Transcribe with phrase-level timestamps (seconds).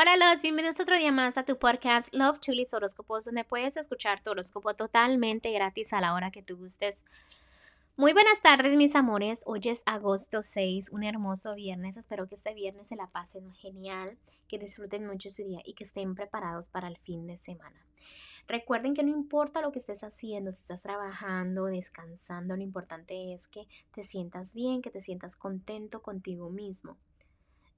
[0.00, 4.22] Hola los, bienvenidos otro día más a tu podcast Love Chulis Horóscopos, donde puedes escuchar
[4.22, 7.04] tu horóscopo totalmente gratis a la hora que tú gustes.
[7.96, 12.54] Muy buenas tardes mis amores, hoy es agosto 6, un hermoso viernes, espero que este
[12.54, 14.16] viernes se la pasen genial,
[14.46, 17.84] que disfruten mucho su día y que estén preparados para el fin de semana.
[18.46, 23.48] Recuerden que no importa lo que estés haciendo, si estás trabajando, descansando, lo importante es
[23.48, 26.98] que te sientas bien, que te sientas contento contigo mismo.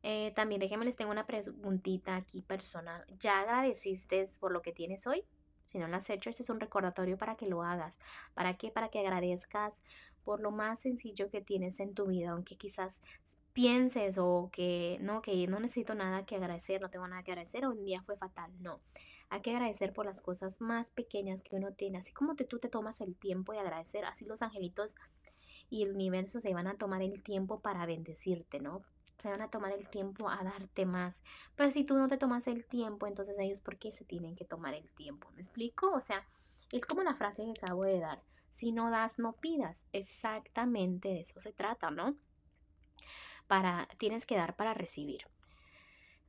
[0.02, 3.04] Eh, también déjenme les tengo una preguntita aquí personal.
[3.18, 5.24] ¿Ya agradeciste por lo que tienes hoy?
[5.66, 8.00] Si no lo has hecho, este es un recordatorio para que lo hagas.
[8.34, 8.70] ¿Para qué?
[8.70, 9.82] Para que agradezcas
[10.24, 13.00] por lo más sencillo que tienes en tu vida, aunque quizás
[13.52, 17.64] pienses o que no, que no necesito nada que agradecer, no tengo nada que agradecer,
[17.64, 18.50] o un día fue fatal.
[18.60, 18.80] No,
[19.28, 21.98] hay que agradecer por las cosas más pequeñas que uno tiene.
[21.98, 24.96] Así como tú te tomas el tiempo de agradecer, así los angelitos
[25.68, 28.82] y el universo se van a tomar el tiempo para bendecirte, ¿no?
[29.20, 31.22] Se van a tomar el tiempo a darte más.
[31.56, 34.44] Pero si tú no te tomas el tiempo, entonces ellos, ¿por qué se tienen que
[34.44, 35.30] tomar el tiempo?
[35.32, 35.92] ¿Me explico?
[35.92, 36.26] O sea,
[36.72, 38.22] es como la frase que acabo de dar.
[38.48, 39.86] Si no das, no pidas.
[39.92, 42.16] Exactamente de eso se trata, ¿no?
[43.46, 45.26] Para, tienes que dar para recibir.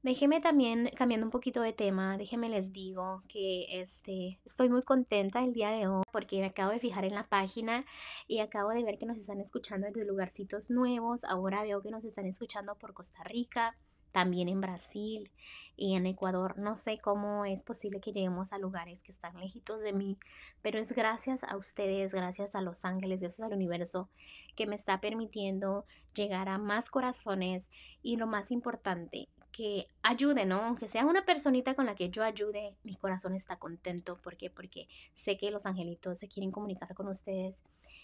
[0.03, 5.43] Déjeme también, cambiando un poquito de tema, déjeme les digo que este, estoy muy contenta
[5.43, 7.85] el día de hoy porque me acabo de fijar en la página
[8.27, 11.23] y acabo de ver que nos están escuchando desde lugarcitos nuevos.
[11.23, 13.77] Ahora veo que nos están escuchando por Costa Rica,
[14.11, 15.31] también en Brasil
[15.75, 16.57] y en Ecuador.
[16.57, 20.17] No sé cómo es posible que lleguemos a lugares que están lejitos de mí,
[20.63, 24.09] pero es gracias a ustedes, gracias a los ángeles, gracias al universo
[24.55, 25.85] que me está permitiendo
[26.15, 27.69] llegar a más corazones
[28.01, 30.61] y lo más importante, que ayude, ¿no?
[30.63, 34.15] Aunque sea una personita con la que yo ayude, mi corazón está contento.
[34.15, 34.49] ¿Por qué?
[34.49, 37.63] Porque sé que los angelitos se quieren comunicar con ustedes.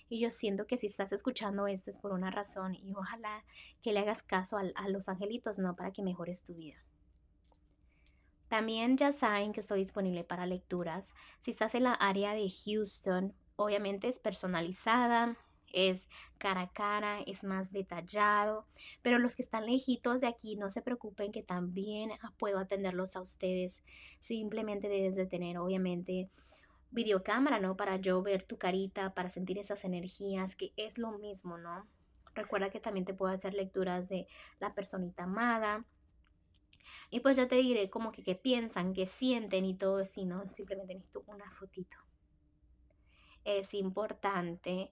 [0.10, 3.44] Y yo siento que si estás escuchando esto es por una razón y ojalá
[3.82, 5.76] que le hagas caso a, a los angelitos, ¿no?
[5.76, 6.78] Para que mejores tu vida.
[8.48, 11.14] También ya saben que estoy disponible para lecturas.
[11.40, 15.38] Si estás en la área de Houston, obviamente es personalizada
[15.74, 16.08] es
[16.38, 18.66] cara a cara, es más detallado,
[19.02, 23.22] pero los que están lejitos de aquí no se preocupen que también puedo atenderlos a
[23.22, 23.84] ustedes.
[24.20, 26.30] Simplemente debes de tener obviamente
[26.92, 27.76] videocámara, ¿no?
[27.76, 31.88] Para yo ver tu carita, para sentir esas energías, que es lo mismo, ¿no?
[32.34, 34.28] Recuerda que también te puedo hacer lecturas de
[34.60, 35.86] la personita amada.
[37.10, 40.48] Y pues ya te diré como que qué piensan, qué sienten y todo así, ¿no?
[40.50, 41.98] Simplemente necesito una fotito.
[43.44, 44.92] Es importante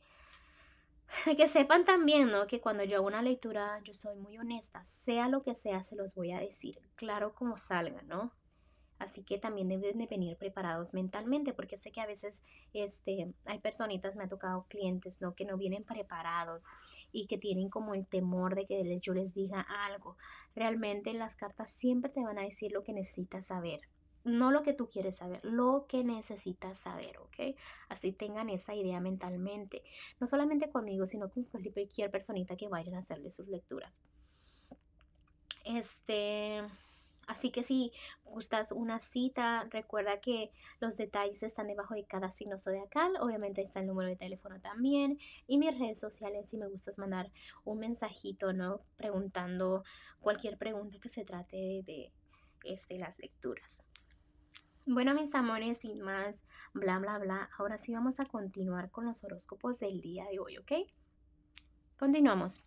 [1.37, 2.47] que sepan también, ¿no?
[2.47, 5.95] Que cuando yo hago una lectura, yo soy muy honesta, sea lo que sea, se
[5.95, 8.33] los voy a decir, claro como salga, ¿no?
[8.97, 12.41] Así que también deben de venir preparados mentalmente, porque sé que a veces
[12.73, 15.35] este, hay personitas, me ha tocado clientes, ¿no?
[15.35, 16.65] Que no vienen preparados
[17.11, 20.15] y que tienen como el temor de que yo les diga algo.
[20.55, 23.81] Realmente las cartas siempre te van a decir lo que necesitas saber
[24.25, 27.55] no lo que tú quieres saber, lo que necesitas saber, ¿ok?
[27.87, 29.83] Así tengan esa idea mentalmente,
[30.19, 33.99] no solamente conmigo, sino con cualquier personita que vayan a hacerle sus lecturas.
[35.63, 36.61] Este,
[37.27, 37.91] así que si
[38.23, 43.79] gustas una cita, recuerda que los detalles están debajo de cada signo zodiacal, obviamente está
[43.79, 47.31] el número de teléfono también y mis redes sociales si me gustas mandar
[47.63, 48.81] un mensajito, ¿no?
[48.97, 49.83] Preguntando
[50.19, 52.11] cualquier pregunta que se trate de,
[52.63, 53.85] este, las lecturas.
[54.87, 59.23] Bueno, mis amores, sin más, bla, bla, bla, ahora sí vamos a continuar con los
[59.23, 60.71] horóscopos del día de hoy, ¿ok?
[61.97, 62.61] Continuamos.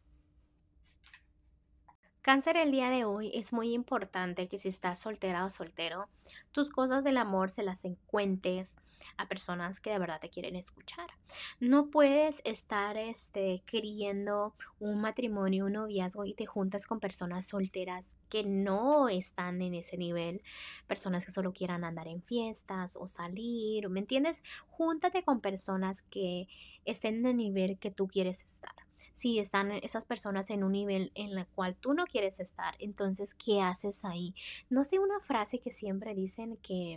[2.20, 6.08] Cáncer el día de hoy es muy importante que si estás soltera o soltero,
[6.50, 8.76] tus cosas del amor se las encuentres
[9.16, 11.06] a personas que de verdad te quieren escuchar.
[11.60, 18.16] No puedes estar este, queriendo un matrimonio, un noviazgo y te juntas con personas solteras
[18.28, 20.42] que no están en ese nivel,
[20.88, 24.42] personas que solo quieran andar en fiestas o salir, ¿me entiendes?
[24.66, 26.48] Júntate con personas que
[26.84, 31.12] estén en el nivel que tú quieres estar si están esas personas en un nivel
[31.14, 34.34] en el cual tú no quieres estar, entonces, ¿qué haces ahí?
[34.70, 36.97] No sé una frase que siempre dicen que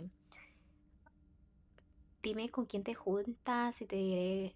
[2.22, 4.54] dime con quién te juntas y te diré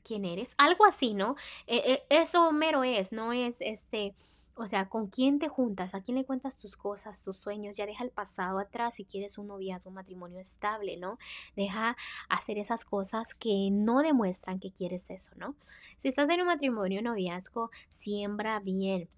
[0.00, 1.36] quién eres, algo así, ¿no?
[1.66, 4.14] E, e, eso mero es, no es este
[4.60, 5.94] o sea, ¿con quién te juntas?
[5.94, 7.78] ¿A quién le cuentas tus cosas, tus sueños?
[7.78, 11.18] Ya deja el pasado atrás si quieres un noviazgo, un matrimonio estable, ¿no?
[11.56, 11.96] Deja
[12.28, 15.54] hacer esas cosas que no demuestran que quieres eso, ¿no?
[15.96, 19.08] Si estás en un matrimonio, un noviazgo, siembra bien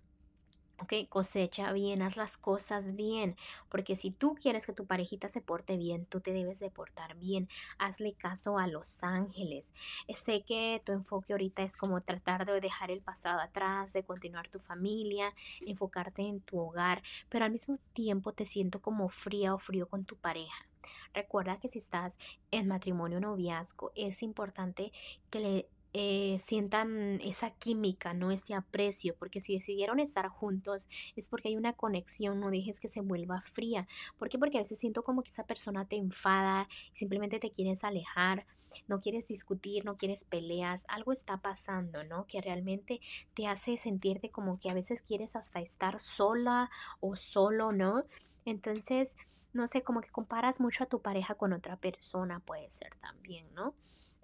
[0.82, 1.08] ¿ok?
[1.08, 3.36] Cosecha bien, haz las cosas bien,
[3.68, 7.16] porque si tú quieres que tu parejita se porte bien, tú te debes de portar
[7.16, 7.48] bien.
[7.78, 9.74] Hazle caso a los ángeles.
[10.12, 14.48] Sé que tu enfoque ahorita es como tratar de dejar el pasado atrás, de continuar
[14.48, 15.32] tu familia,
[15.66, 20.04] enfocarte en tu hogar, pero al mismo tiempo te siento como fría o frío con
[20.04, 20.66] tu pareja.
[21.14, 22.18] Recuerda que si estás
[22.50, 24.92] en matrimonio o noviazgo, es importante
[25.30, 28.30] que le eh, sientan esa química, ¿no?
[28.30, 32.88] Ese aprecio, porque si decidieron estar juntos es porque hay una conexión, no dejes que
[32.88, 33.86] se vuelva fría.
[34.18, 34.38] ¿Por qué?
[34.38, 38.46] Porque a veces siento como que esa persona te enfada simplemente te quieres alejar,
[38.88, 42.26] no quieres discutir, no quieres peleas, algo está pasando, ¿no?
[42.26, 43.00] Que realmente
[43.34, 48.04] te hace sentirte como que a veces quieres hasta estar sola o solo, ¿no?
[48.44, 49.16] Entonces,
[49.52, 53.52] no sé, como que comparas mucho a tu pareja con otra persona, puede ser también,
[53.54, 53.74] ¿no?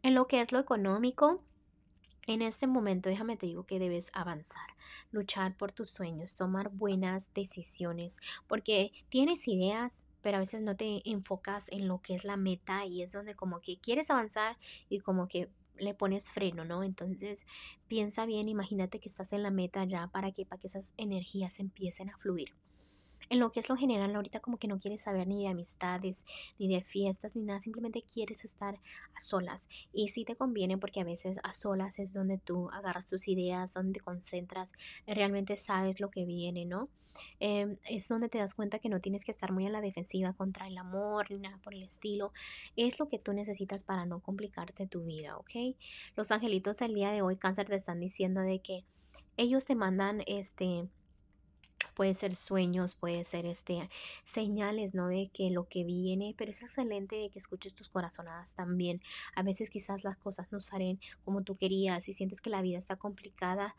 [0.02, 1.42] En lo que es lo económico,
[2.28, 4.66] en este momento, déjame te digo que debes avanzar,
[5.10, 11.00] luchar por tus sueños, tomar buenas decisiones, porque tienes ideas, pero a veces no te
[11.08, 14.58] enfocas en lo que es la meta y es donde como que quieres avanzar
[14.90, 15.48] y como que
[15.78, 16.82] le pones freno, ¿no?
[16.82, 17.46] Entonces,
[17.86, 21.60] piensa bien, imagínate que estás en la meta ya para que para que esas energías
[21.60, 22.52] empiecen a fluir
[23.30, 26.24] en lo que es lo general, ahorita como que no quieres saber ni de amistades,
[26.58, 28.80] ni de fiestas, ni nada, simplemente quieres estar
[29.14, 29.68] a solas.
[29.92, 33.72] Y sí te conviene porque a veces a solas es donde tú agarras tus ideas,
[33.72, 34.72] donde te concentras,
[35.06, 36.88] realmente sabes lo que viene, ¿no?
[37.40, 40.32] Em, es donde te das cuenta que no tienes que estar muy a la defensiva
[40.32, 42.32] contra el amor ni nada por el estilo.
[42.76, 45.76] Es lo que tú necesitas para no complicarte tu vida, ¿ok?
[46.16, 48.84] Los angelitos del día de hoy, cáncer, te están diciendo de que
[49.36, 50.88] ellos te mandan este
[51.98, 53.90] puede ser sueños, puede ser este,
[54.22, 55.08] señales, ¿no?
[55.08, 59.02] De que lo que viene, pero es excelente de que escuches tus corazonadas también.
[59.34, 62.78] A veces quizás las cosas no salen como tú querías y sientes que la vida
[62.78, 63.74] está complicada,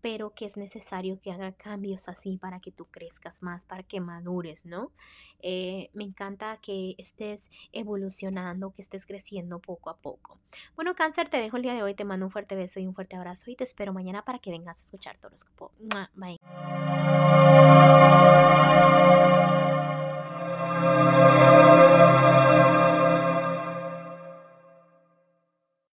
[0.00, 4.00] pero que es necesario que haga cambios así para que tú crezcas más, para que
[4.00, 4.92] madures, ¿no?
[5.40, 10.38] Eh, me encanta que estés evolucionando, que estés creciendo poco a poco.
[10.76, 12.94] Bueno, cáncer, te dejo el día de hoy, te mando un fuerte beso y un
[12.94, 15.72] fuerte abrazo y te espero mañana para que vengas a escuchar tu horóscopo.
[16.14, 16.38] Bye.